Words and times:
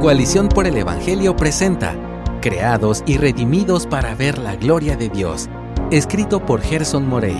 Coalición 0.00 0.48
por 0.48 0.66
el 0.66 0.78
Evangelio 0.78 1.36
presenta 1.36 1.94
Creados 2.40 3.02
y 3.06 3.18
redimidos 3.18 3.86
para 3.86 4.14
ver 4.14 4.38
la 4.38 4.56
gloria 4.56 4.96
de 4.96 5.10
Dios. 5.10 5.50
Escrito 5.90 6.46
por 6.46 6.62
Gerson 6.62 7.06
Morey. 7.06 7.36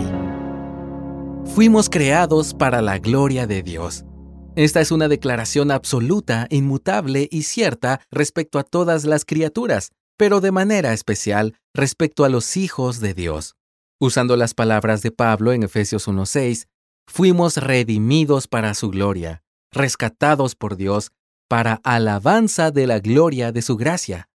Fuimos 1.55 1.89
creados 1.89 2.53
para 2.53 2.83
la 2.83 2.99
gloria 2.99 3.47
de 3.47 3.63
Dios. 3.63 4.05
Esta 4.55 4.79
es 4.79 4.91
una 4.91 5.07
declaración 5.07 5.71
absoluta, 5.71 6.45
inmutable 6.51 7.27
y 7.31 7.43
cierta 7.43 7.99
respecto 8.11 8.59
a 8.59 8.63
todas 8.63 9.05
las 9.05 9.25
criaturas, 9.25 9.89
pero 10.15 10.39
de 10.39 10.51
manera 10.51 10.93
especial 10.93 11.55
respecto 11.73 12.25
a 12.25 12.29
los 12.29 12.57
hijos 12.57 12.99
de 12.99 13.15
Dios. 13.15 13.55
Usando 13.99 14.37
las 14.37 14.53
palabras 14.53 15.01
de 15.01 15.09
Pablo 15.09 15.51
en 15.51 15.63
Efesios 15.63 16.07
1.6, 16.07 16.67
fuimos 17.07 17.57
redimidos 17.57 18.47
para 18.47 18.75
su 18.75 18.91
gloria, 18.91 19.41
rescatados 19.71 20.53
por 20.53 20.75
Dios 20.75 21.11
para 21.51 21.81
alabanza 21.83 22.71
de 22.71 22.87
la 22.87 22.99
gloria 23.01 23.51
de 23.51 23.61
su 23.61 23.75
gracia. 23.75 24.29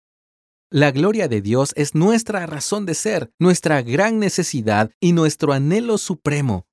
La 0.70 0.91
gloria 0.91 1.28
de 1.28 1.41
Dios 1.41 1.73
es 1.75 1.95
nuestra 1.95 2.45
razón 2.45 2.84
de 2.84 2.92
ser, 2.92 3.31
nuestra 3.39 3.81
gran 3.81 4.19
necesidad 4.19 4.91
y 5.00 5.12
nuestro 5.12 5.55
anhelo 5.55 5.97
supremo. 5.97 6.67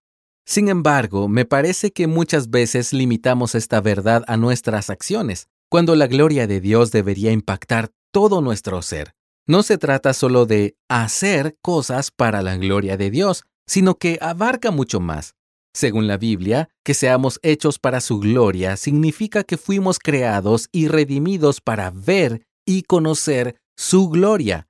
Sin 0.45 0.67
embargo, 0.67 1.29
me 1.29 1.45
parece 1.45 1.93
que 1.93 2.07
muchas 2.07 2.49
veces 2.49 2.91
limitamos 2.91 3.55
esta 3.55 3.79
verdad 3.79 4.25
a 4.27 4.35
nuestras 4.35 4.89
acciones, 4.89 5.47
cuando 5.69 5.95
la 5.95 6.07
gloria 6.07 6.45
de 6.45 6.59
Dios 6.59 6.91
debería 6.91 7.31
impactar 7.31 7.91
todo 8.11 8.41
nuestro 8.41 8.81
ser. 8.81 9.15
No 9.47 9.63
se 9.63 9.77
trata 9.77 10.11
solo 10.11 10.45
de 10.45 10.75
hacer 10.89 11.55
cosas 11.61 12.11
para 12.11 12.41
la 12.41 12.57
gloria 12.57 12.97
de 12.97 13.09
Dios, 13.11 13.45
sino 13.65 13.95
que 13.95 14.17
abarca 14.19 14.71
mucho 14.71 14.99
más. 14.99 15.35
Según 15.75 16.07
la 16.07 16.17
Biblia, 16.17 16.69
que 16.83 16.93
seamos 16.93 17.39
hechos 17.41 17.79
para 17.79 17.99
su 17.99 18.19
gloria 18.19 18.77
significa 18.77 19.43
que 19.43 19.57
fuimos 19.57 19.97
creados 19.97 20.69
y 20.71 20.87
redimidos 20.87 21.61
para 21.61 21.89
ver 21.89 22.45
y 22.65 22.83
conocer 22.83 23.59
su 23.75 24.09
gloria, 24.09 24.67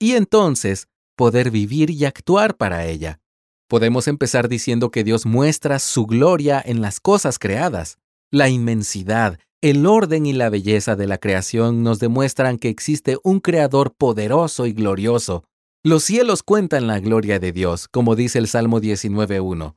y 0.00 0.12
entonces 0.12 0.88
poder 1.14 1.50
vivir 1.50 1.90
y 1.90 2.06
actuar 2.06 2.56
para 2.56 2.86
ella. 2.86 3.20
Podemos 3.68 4.08
empezar 4.08 4.48
diciendo 4.48 4.90
que 4.90 5.04
Dios 5.04 5.26
muestra 5.26 5.78
su 5.78 6.06
gloria 6.06 6.62
en 6.64 6.80
las 6.80 7.00
cosas 7.00 7.38
creadas. 7.38 7.98
La 8.30 8.48
inmensidad, 8.48 9.38
el 9.60 9.86
orden 9.86 10.24
y 10.24 10.32
la 10.32 10.50
belleza 10.50 10.96
de 10.96 11.06
la 11.06 11.18
creación 11.18 11.82
nos 11.82 11.98
demuestran 11.98 12.58
que 12.58 12.68
existe 12.68 13.18
un 13.24 13.40
Creador 13.40 13.94
poderoso 13.94 14.66
y 14.66 14.72
glorioso. 14.72 15.44
Los 15.84 16.04
cielos 16.04 16.42
cuentan 16.42 16.86
la 16.86 17.00
gloria 17.00 17.38
de 17.38 17.52
Dios, 17.52 17.88
como 17.88 18.16
dice 18.16 18.38
el 18.38 18.48
Salmo 18.48 18.80
19.1. 18.80 19.74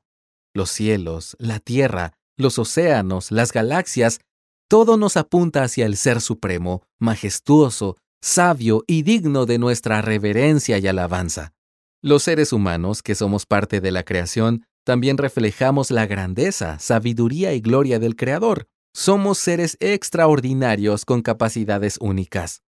Los 0.54 0.72
cielos, 0.72 1.36
la 1.40 1.60
tierra, 1.60 2.14
los 2.38 2.58
océanos, 2.58 3.32
las 3.32 3.52
galaxias, 3.52 4.20
todo 4.68 4.98
nos 4.98 5.18
apunta 5.18 5.64
hacia 5.64 5.86
el 5.86 5.98
Ser 5.98 6.22
Supremo, 6.22 6.84
majestuoso, 7.00 7.98
sabio 8.22 8.84
y 8.88 9.04
digno 9.04 9.46
de 9.46 9.58
nuestra 9.58 10.02
reverencia 10.02 10.78
y 10.78 10.88
alabanza. 10.88 11.54
Los 12.02 12.24
seres 12.24 12.54
humanos, 12.54 13.02
que 13.04 13.16
somos 13.16 13.46
parte 13.46 13.82
de 13.82 13.92
la 13.92 14.04
creación, 14.04 14.66
también 14.86 15.18
reflejamos 15.18 15.92
la 15.92 16.08
grandeza, 16.08 16.80
sabiduría 16.80 17.54
y 17.54 17.62
gloria 17.62 18.00
del 18.00 18.16
Creador. 18.16 18.68
Somos 18.94 19.38
seres 19.38 19.78
extraordinarios 19.80 21.06
con 21.06 21.22
capacidades 21.22 21.98
únicas. 22.00 22.64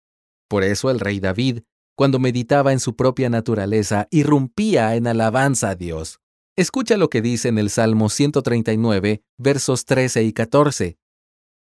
Por 0.49 0.63
eso 0.63 0.89
el 0.89 0.99
rey 0.99 1.19
David, 1.19 1.61
cuando 1.95 2.19
meditaba 2.19 2.73
en 2.73 2.79
su 2.79 2.95
propia 2.95 3.29
naturaleza, 3.29 4.07
irrumpía 4.09 4.95
en 4.95 5.07
alabanza 5.07 5.69
a 5.69 5.75
Dios. 5.75 6.19
Escucha 6.59 6.97
lo 6.97 7.09
que 7.09 7.21
dice 7.21 7.47
en 7.47 7.57
el 7.57 7.69
Salmo 7.69 8.09
139, 8.09 9.23
versos 9.37 9.85
13 9.85 10.23
y 10.23 10.33
14. 10.33 10.97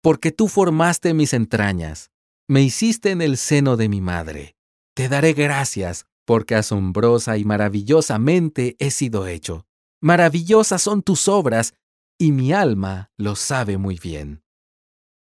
Porque 0.02 0.32
tú 0.32 0.48
formaste 0.48 1.14
mis 1.14 1.34
entrañas, 1.34 2.12
me 2.48 2.62
hiciste 2.62 3.12
en 3.12 3.22
el 3.22 3.36
seno 3.36 3.76
de 3.76 3.90
mi 3.90 4.00
madre. 4.00 4.56
Te 4.94 5.10
daré 5.10 5.34
gracias, 5.34 6.06
porque 6.24 6.56
asombrosa 6.56 7.38
y 7.38 7.44
maravillosamente 7.44 8.78
he 8.80 8.90
sido 8.90 9.28
hecho. 9.28 9.68
Maravillosas 10.02 10.84
son 10.84 11.04
tus 11.04 11.28
obras, 11.28 11.74
y 12.18 12.32
mi 12.32 12.54
alma 12.54 13.12
lo 13.18 13.36
sabe 13.36 13.78
muy 13.78 14.00
bien. 14.02 14.44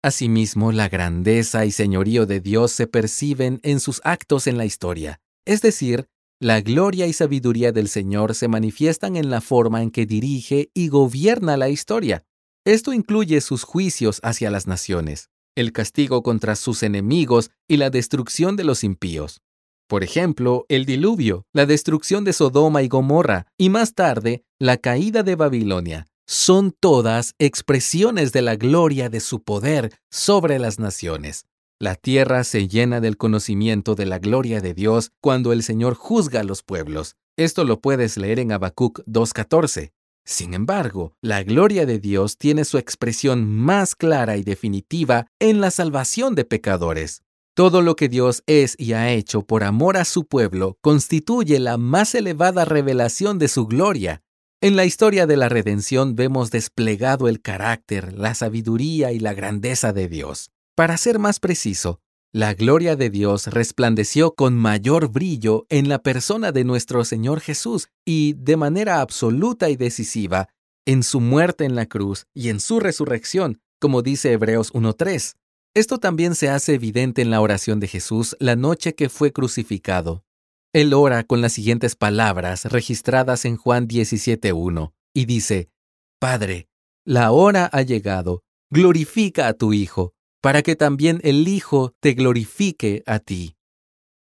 Asimismo, 0.04 0.72
la 0.72 0.88
grandeza 0.88 1.66
y 1.66 1.72
señorío 1.72 2.28
de 2.28 2.42
Dios 2.42 2.74
se 2.74 2.86
perciben 2.86 3.60
en 3.64 3.80
sus 3.80 4.02
actos 4.04 4.46
en 4.46 4.60
la 4.60 4.66
historia, 4.66 5.20
es 5.46 5.64
decir, 5.64 6.08
la 6.40 6.62
gloria 6.62 7.08
y 7.08 7.14
sabiduría 7.14 7.72
del 7.72 7.88
Señor 7.88 8.36
se 8.36 8.48
manifiestan 8.48 9.16
en 9.16 9.30
la 9.30 9.42
forma 9.42 9.82
en 9.82 9.92
que 9.92 10.06
dirige 10.06 10.70
y 10.74 10.88
gobierna 10.88 11.58
la 11.58 11.70
historia. 11.70 12.24
Esto 12.66 12.94
incluye 12.94 13.42
sus 13.42 13.64
juicios 13.64 14.20
hacia 14.24 14.52
las 14.52 14.68
naciones 14.68 15.30
el 15.58 15.74
castigo 15.74 16.22
contra 16.22 16.56
sus 16.56 16.84
enemigos 16.84 17.50
y 17.68 17.78
la 17.78 17.90
destrucción 17.90 18.56
de 18.56 18.64
los 18.64 18.84
impíos. 18.84 19.42
Por 19.88 20.04
ejemplo, 20.04 20.66
el 20.70 20.86
diluvio, 20.86 21.48
la 21.52 21.66
destrucción 21.66 22.24
de 22.24 22.34
Sodoma 22.34 22.84
y 22.84 22.88
Gomorra 22.88 23.48
y 23.58 23.70
más 23.70 23.96
tarde 23.96 24.44
la 24.60 24.78
caída 24.78 25.24
de 25.24 25.36
Babilonia, 25.36 26.06
son 26.28 26.76
todas 26.80 27.34
expresiones 27.40 28.34
de 28.34 28.44
la 28.44 28.56
gloria 28.56 29.10
de 29.10 29.20
su 29.20 29.42
poder 29.42 29.98
sobre 30.12 30.60
las 30.60 30.78
naciones. 30.78 31.46
La 31.80 31.94
tierra 31.94 32.44
se 32.44 32.68
llena 32.68 33.02
del 33.02 33.18
conocimiento 33.18 33.94
de 33.94 34.08
la 34.08 34.18
gloria 34.18 34.62
de 34.62 34.74
Dios 34.74 35.12
cuando 35.22 35.54
el 35.54 35.62
Señor 35.62 35.94
juzga 35.94 36.40
a 36.40 36.44
los 36.44 36.64
pueblos. 36.64 37.18
Esto 37.38 37.66
lo 37.66 37.82
puedes 37.82 38.18
leer 38.18 38.40
en 38.40 38.52
Habacuc 38.52 39.02
2.14. 39.06 39.92
Sin 40.26 40.56
embargo, 40.56 41.14
la 41.22 41.44
gloria 41.44 41.86
de 41.86 42.00
Dios 42.00 42.40
tiene 42.40 42.66
su 42.66 42.80
expresión 42.80 43.46
más 43.46 43.96
clara 43.96 44.38
y 44.38 44.44
definitiva 44.44 45.28
en 45.40 45.62
la 45.62 45.70
salvación 45.70 46.34
de 46.34 46.46
pecadores. 46.46 47.22
Todo 47.54 47.84
lo 47.84 47.96
que 47.96 48.10
Dios 48.10 48.42
es 48.48 48.74
y 48.80 48.94
ha 48.94 49.12
hecho 49.12 49.44
por 49.44 49.64
amor 49.64 49.98
a 49.98 50.06
su 50.06 50.26
pueblo 50.26 50.80
constituye 50.82 51.60
la 51.60 51.78
más 51.78 52.16
elevada 52.16 52.66
revelación 52.66 53.38
de 53.38 53.50
su 53.50 53.68
gloria. 53.68 54.24
En 54.62 54.76
la 54.76 54.86
historia 54.86 55.28
de 55.28 55.38
la 55.38 55.48
redención 55.48 56.16
vemos 56.16 56.50
desplegado 56.50 57.28
el 57.28 57.40
carácter, 57.40 58.14
la 58.14 58.34
sabiduría 58.34 59.12
y 59.12 59.20
la 59.20 59.36
grandeza 59.36 59.94
de 59.94 60.10
Dios. 60.10 60.50
Para 60.78 60.96
ser 60.98 61.18
más 61.18 61.40
preciso, 61.40 62.02
la 62.32 62.54
gloria 62.54 62.96
de 62.96 63.10
Dios 63.10 63.48
resplandeció 63.48 64.36
con 64.36 64.56
mayor 64.56 65.12
brillo 65.12 65.66
en 65.70 65.90
la 65.90 66.04
persona 66.04 66.52
de 66.52 66.66
nuestro 66.66 67.04
Señor 67.04 67.40
Jesús 67.40 67.90
y 68.06 68.34
de 68.34 68.58
manera 68.58 69.02
absoluta 69.02 69.72
y 69.72 69.76
decisiva 69.76 70.50
en 70.86 71.02
su 71.02 71.20
muerte 71.20 71.66
en 71.66 71.74
la 71.74 71.88
cruz 71.88 72.28
y 72.36 72.50
en 72.50 72.60
su 72.60 72.80
resurrección, 72.80 73.60
como 73.82 74.04
dice 74.04 74.32
Hebreos 74.32 74.72
1.3. 74.72 75.34
Esto 75.74 75.98
también 75.98 76.36
se 76.36 76.50
hace 76.50 76.76
evidente 76.76 77.24
en 77.24 77.32
la 77.32 77.42
oración 77.42 77.80
de 77.80 77.88
Jesús 77.88 78.38
la 78.40 78.56
noche 78.56 78.94
que 78.94 79.10
fue 79.10 79.34
crucificado. 79.34 80.26
Él 80.74 80.94
ora 80.94 81.24
con 81.24 81.42
las 81.42 81.54
siguientes 81.54 81.96
palabras 81.96 82.66
registradas 82.66 83.46
en 83.46 83.58
Juan 83.58 83.88
17.1 83.88 84.94
y 85.12 85.26
dice, 85.26 85.72
Padre, 86.20 86.70
la 87.04 87.32
hora 87.32 87.66
ha 87.66 87.82
llegado, 87.82 88.44
glorifica 88.70 89.48
a 89.48 89.54
tu 89.54 89.74
Hijo 89.74 90.14
para 90.42 90.62
que 90.62 90.76
también 90.76 91.20
el 91.24 91.48
Hijo 91.48 91.94
te 92.00 92.14
glorifique 92.14 93.04
a 93.06 93.20
ti. 93.20 93.56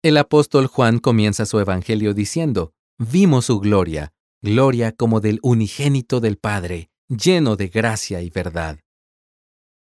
El 0.03 0.18
apóstol 0.18 0.68
Juan 0.68 1.00
comienza 1.00 1.45
su 1.45 1.59
Evangelio 1.59 2.13
diciendo, 2.13 2.74
Vimos 2.98 3.45
su 3.45 3.59
gloria, 3.59 4.13
gloria 4.42 4.92
como 4.92 5.21
del 5.21 5.39
unigénito 5.42 6.19
del 6.19 6.38
Padre, 6.38 6.89
lleno 7.07 7.56
de 7.56 7.68
gracia 7.68 8.21
y 8.21 8.30
verdad. 8.30 8.80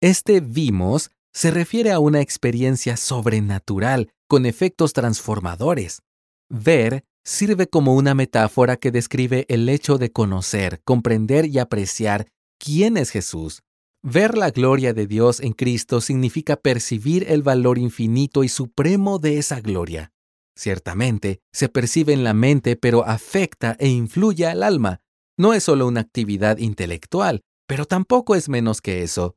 Este 0.01 0.39
vimos 0.39 1.11
se 1.33 1.51
refiere 1.51 1.91
a 1.91 1.99
una 1.99 2.21
experiencia 2.21 2.97
sobrenatural 2.97 4.11
con 4.27 4.45
efectos 4.45 4.93
transformadores. 4.93 6.01
Ver 6.49 7.03
sirve 7.23 7.67
como 7.67 7.95
una 7.95 8.15
metáfora 8.15 8.77
que 8.77 8.91
describe 8.91 9.45
el 9.49 9.67
hecho 9.69 9.97
de 9.97 10.11
conocer, 10.11 10.81
comprender 10.83 11.45
y 11.45 11.59
apreciar 11.59 12.27
quién 12.57 12.97
es 12.97 13.09
Jesús. 13.09 13.61
Ver 14.03 14.37
la 14.37 14.51
gloria 14.51 14.93
de 14.93 15.07
Dios 15.07 15.39
en 15.39 15.53
Cristo 15.53 16.01
significa 16.01 16.55
percibir 16.55 17.25
el 17.29 17.41
valor 17.41 17.77
infinito 17.77 18.43
y 18.43 18.49
supremo 18.49 19.17
de 19.17 19.39
esa 19.39 19.59
gloria. 19.59 20.11
Ciertamente, 20.55 21.41
se 21.51 21.69
percibe 21.69 22.13
en 22.13 22.23
la 22.23 22.33
mente, 22.33 22.75
pero 22.75 23.05
afecta 23.05 23.75
e 23.79 23.89
influye 23.89 24.45
al 24.45 24.63
alma. 24.63 25.01
No 25.37 25.53
es 25.53 25.63
solo 25.63 25.87
una 25.87 26.01
actividad 26.01 26.57
intelectual, 26.57 27.41
pero 27.67 27.85
tampoco 27.85 28.35
es 28.35 28.49
menos 28.49 28.81
que 28.81 29.03
eso. 29.03 29.35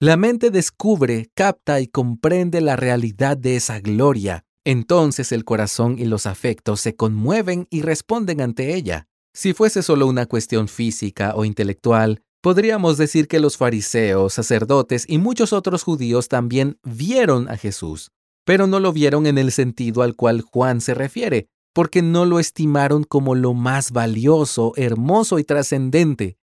La 0.00 0.16
mente 0.16 0.50
descubre, 0.50 1.30
capta 1.34 1.80
y 1.80 1.86
comprende 1.86 2.60
la 2.60 2.76
realidad 2.76 3.36
de 3.36 3.56
esa 3.56 3.80
gloria. 3.80 4.44
Entonces 4.64 5.32
el 5.32 5.44
corazón 5.44 5.98
y 5.98 6.04
los 6.04 6.26
afectos 6.26 6.80
se 6.80 6.96
conmueven 6.96 7.66
y 7.70 7.82
responden 7.82 8.40
ante 8.40 8.74
ella. 8.74 9.08
Si 9.34 9.52
fuese 9.52 9.82
solo 9.82 10.06
una 10.06 10.26
cuestión 10.26 10.68
física 10.68 11.34
o 11.34 11.44
intelectual, 11.44 12.22
podríamos 12.42 12.98
decir 12.98 13.28
que 13.28 13.40
los 13.40 13.56
fariseos, 13.56 14.34
sacerdotes 14.34 15.06
y 15.08 15.18
muchos 15.18 15.52
otros 15.52 15.84
judíos 15.84 16.28
también 16.28 16.78
vieron 16.82 17.48
a 17.48 17.56
Jesús, 17.56 18.10
pero 18.44 18.66
no 18.66 18.80
lo 18.80 18.92
vieron 18.92 19.26
en 19.26 19.38
el 19.38 19.52
sentido 19.52 20.02
al 20.02 20.16
cual 20.16 20.42
Juan 20.42 20.80
se 20.80 20.92
refiere, 20.92 21.46
porque 21.72 22.02
no 22.02 22.26
lo 22.26 22.40
estimaron 22.40 23.04
como 23.04 23.34
lo 23.34 23.54
más 23.54 23.92
valioso, 23.92 24.72
hermoso 24.76 25.38
y 25.38 25.44
trascendente. 25.44 26.36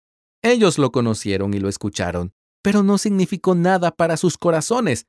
Ellos 0.43 0.79
lo 0.79 0.93
conocieron 0.93 1.53
y 1.53 1.59
lo 1.59 1.69
escucharon, 1.69 2.33
pero 2.63 2.83
no 2.83 2.97
significó 2.97 3.55
nada 3.55 3.91
para 3.91 4.17
sus 4.17 4.39
corazones. 4.39 5.07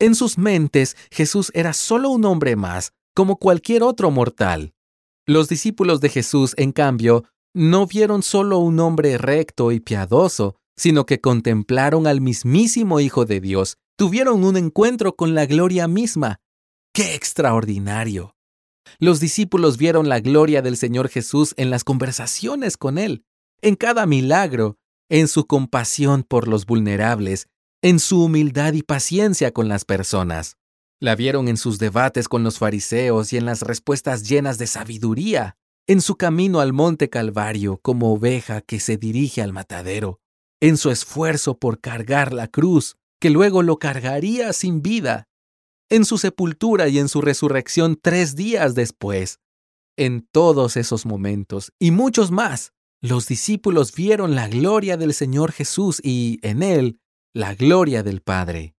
En 0.00 0.16
sus 0.16 0.36
mentes, 0.36 0.96
Jesús 1.12 1.52
era 1.54 1.72
solo 1.72 2.10
un 2.10 2.24
hombre 2.24 2.56
más, 2.56 2.92
como 3.14 3.36
cualquier 3.36 3.84
otro 3.84 4.10
mortal. 4.10 4.74
Los 5.24 5.48
discípulos 5.48 6.00
de 6.00 6.08
Jesús, 6.08 6.54
en 6.56 6.72
cambio, 6.72 7.24
no 7.54 7.86
vieron 7.86 8.22
solo 8.22 8.58
un 8.58 8.80
hombre 8.80 9.18
recto 9.18 9.72
y 9.72 9.80
piadoso, 9.80 10.56
sino 10.76 11.06
que 11.06 11.20
contemplaron 11.20 12.06
al 12.06 12.20
mismísimo 12.20 13.00
Hijo 13.00 13.24
de 13.24 13.40
Dios, 13.40 13.76
tuvieron 13.96 14.44
un 14.44 14.56
encuentro 14.56 15.16
con 15.16 15.34
la 15.34 15.46
gloria 15.46 15.86
misma. 15.86 16.40
¡Qué 16.94 17.14
extraordinario! 17.14 18.34
Los 18.98 19.20
discípulos 19.20 19.76
vieron 19.76 20.08
la 20.08 20.20
gloria 20.20 20.62
del 20.62 20.76
Señor 20.76 21.08
Jesús 21.08 21.54
en 21.56 21.70
las 21.70 21.84
conversaciones 21.84 22.76
con 22.76 22.98
Él, 22.98 23.24
en 23.60 23.76
cada 23.76 24.06
milagro, 24.06 24.76
en 25.08 25.28
su 25.28 25.46
compasión 25.46 26.24
por 26.24 26.48
los 26.48 26.66
vulnerables, 26.66 27.48
en 27.82 28.00
su 28.00 28.24
humildad 28.24 28.72
y 28.74 28.82
paciencia 28.82 29.52
con 29.52 29.68
las 29.68 29.84
personas. 29.84 30.56
La 31.00 31.16
vieron 31.16 31.48
en 31.48 31.56
sus 31.56 31.78
debates 31.78 32.28
con 32.28 32.44
los 32.44 32.58
fariseos 32.58 33.32
y 33.32 33.36
en 33.36 33.44
las 33.44 33.62
respuestas 33.62 34.28
llenas 34.28 34.58
de 34.58 34.66
sabiduría, 34.66 35.56
en 35.86 36.00
su 36.00 36.16
camino 36.16 36.60
al 36.60 36.72
monte 36.72 37.10
Calvario 37.10 37.78
como 37.78 38.12
oveja 38.12 38.60
que 38.60 38.80
se 38.80 38.96
dirige 38.96 39.42
al 39.42 39.52
matadero, 39.52 40.20
en 40.60 40.76
su 40.76 40.90
esfuerzo 40.90 41.58
por 41.58 41.80
cargar 41.80 42.32
la 42.32 42.48
cruz, 42.48 42.96
que 43.20 43.30
luego 43.30 43.62
lo 43.62 43.78
cargaría 43.78 44.52
sin 44.52 44.82
vida, 44.82 45.28
en 45.90 46.04
su 46.04 46.18
sepultura 46.18 46.88
y 46.88 46.98
en 46.98 47.08
su 47.08 47.20
resurrección 47.20 47.98
tres 48.00 48.36
días 48.36 48.74
después. 48.74 49.40
En 49.96 50.26
todos 50.32 50.76
esos 50.76 51.04
momentos 51.04 51.72
y 51.78 51.90
muchos 51.90 52.30
más, 52.30 52.72
los 53.02 53.26
discípulos 53.26 53.92
vieron 53.92 54.34
la 54.34 54.48
gloria 54.48 54.96
del 54.96 55.12
Señor 55.12 55.52
Jesús 55.52 56.00
y, 56.02 56.38
en 56.42 56.62
él, 56.62 57.00
la 57.34 57.54
gloria 57.54 58.02
del 58.02 58.22
Padre. 58.22 58.74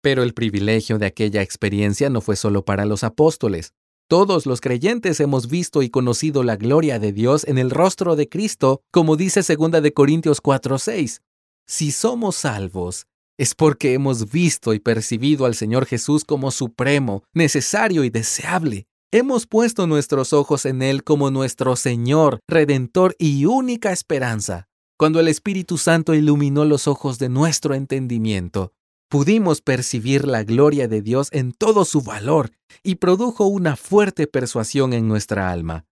Pero 0.00 0.22
el 0.22 0.32
privilegio 0.32 0.98
de 0.98 1.06
aquella 1.06 1.42
experiencia 1.42 2.08
no 2.08 2.20
fue 2.20 2.36
solo 2.36 2.64
para 2.64 2.86
los 2.86 3.04
apóstoles. 3.04 3.74
Todos 4.12 4.44
los 4.44 4.60
creyentes 4.60 5.20
hemos 5.20 5.48
visto 5.48 5.80
y 5.80 5.88
conocido 5.88 6.42
la 6.42 6.56
gloria 6.56 6.98
de 6.98 7.14
Dios 7.14 7.44
en 7.48 7.56
el 7.56 7.70
rostro 7.70 8.14
de 8.14 8.28
Cristo, 8.28 8.82
como 8.90 9.16
dice 9.16 9.40
2 9.40 9.82
de 9.82 9.94
Corintios 9.94 10.42
4:6. 10.42 11.22
Si 11.66 11.92
somos 11.92 12.36
salvos, 12.36 13.06
es 13.38 13.54
porque 13.54 13.94
hemos 13.94 14.30
visto 14.30 14.74
y 14.74 14.80
percibido 14.80 15.46
al 15.46 15.54
Señor 15.54 15.86
Jesús 15.86 16.26
como 16.26 16.50
supremo, 16.50 17.22
necesario 17.32 18.04
y 18.04 18.10
deseable. 18.10 18.84
Hemos 19.10 19.46
puesto 19.46 19.86
nuestros 19.86 20.34
ojos 20.34 20.66
en 20.66 20.82
Él 20.82 21.04
como 21.04 21.30
nuestro 21.30 21.74
Señor, 21.74 22.40
Redentor 22.46 23.16
y 23.18 23.46
única 23.46 23.92
esperanza. 23.92 24.68
Cuando 24.98 25.20
el 25.20 25.28
Espíritu 25.28 25.78
Santo 25.78 26.12
iluminó 26.12 26.66
los 26.66 26.86
ojos 26.86 27.18
de 27.18 27.30
nuestro 27.30 27.74
entendimiento, 27.74 28.74
pudimos 29.12 29.60
percibir 29.60 30.26
la 30.26 30.42
gloria 30.42 30.88
de 30.88 31.02
Dios 31.02 31.28
en 31.32 31.52
todo 31.52 31.84
su 31.84 32.00
valor 32.00 32.50
y 32.82 32.94
produjo 32.94 33.44
una 33.44 33.76
fuerte 33.76 34.26
persuasión 34.26 34.94
en 34.94 35.06
nuestra 35.06 35.50
alma. 35.50 35.84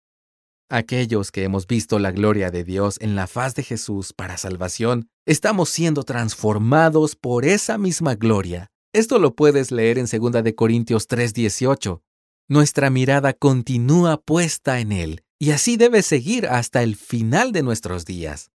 Aquellos 0.70 1.30
que 1.30 1.44
hemos 1.44 1.66
visto 1.66 1.98
la 1.98 2.12
gloria 2.12 2.50
de 2.50 2.64
Dios 2.64 2.96
en 2.98 3.16
la 3.16 3.26
faz 3.26 3.54
de 3.54 3.62
Jesús 3.62 4.14
para 4.14 4.38
salvación, 4.38 5.10
estamos 5.26 5.68
siendo 5.68 6.04
transformados 6.04 7.14
por 7.14 7.44
esa 7.44 7.76
misma 7.76 8.14
gloria. 8.14 8.68
Esto 8.94 9.18
lo 9.18 9.34
puedes 9.34 9.70
leer 9.70 9.98
en 9.98 10.06
2 10.06 10.42
de 10.42 10.54
Corintios 10.54 11.06
3:18 11.06 12.00
nuestra 12.48 12.88
mirada 12.88 13.34
continúa 13.34 14.16
puesta 14.16 14.80
en 14.80 14.92
Él 14.92 15.24
y 15.38 15.50
así 15.50 15.76
debe 15.76 16.00
seguir 16.00 16.46
hasta 16.46 16.82
el 16.82 16.96
final 16.96 17.52
de 17.52 17.62
nuestros 17.64 18.06
días. 18.06 18.50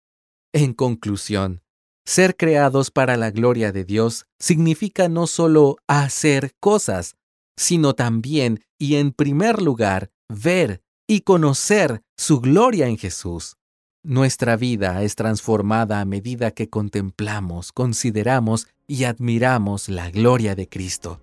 En 0.52 0.74
conclusión, 0.74 1.62
ser 2.04 2.36
creados 2.36 2.90
para 2.90 3.16
la 3.16 3.30
gloria 3.30 3.72
de 3.72 3.84
Dios 3.84 4.26
significa 4.38 5.08
no 5.08 5.26
solo 5.26 5.76
hacer 5.86 6.54
cosas, 6.60 7.16
sino 7.56 7.94
también 7.94 8.64
y 8.78 8.96
en 8.96 9.12
primer 9.12 9.60
lugar 9.62 10.10
ver 10.28 10.82
y 11.06 11.22
conocer 11.22 12.02
su 12.16 12.40
gloria 12.40 12.86
en 12.86 12.96
Jesús. 12.96 13.56
Nuestra 14.02 14.56
vida 14.56 15.02
es 15.02 15.14
transformada 15.14 16.00
a 16.00 16.04
medida 16.06 16.52
que 16.52 16.70
contemplamos, 16.70 17.70
consideramos 17.72 18.66
y 18.86 19.04
admiramos 19.04 19.88
la 19.88 20.10
gloria 20.10 20.54
de 20.54 20.68
Cristo. 20.68 21.20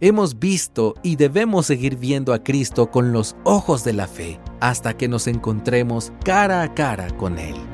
Hemos 0.00 0.38
visto 0.38 0.94
y 1.02 1.16
debemos 1.16 1.66
seguir 1.66 1.96
viendo 1.96 2.34
a 2.34 2.42
Cristo 2.42 2.90
con 2.90 3.12
los 3.12 3.36
ojos 3.44 3.84
de 3.84 3.94
la 3.94 4.06
fe 4.06 4.40
hasta 4.60 4.96
que 4.96 5.08
nos 5.08 5.26
encontremos 5.26 6.12
cara 6.24 6.62
a 6.62 6.74
cara 6.74 7.16
con 7.16 7.38
Él. 7.38 7.73